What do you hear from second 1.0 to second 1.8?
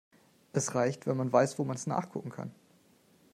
wenn man weiß, wo man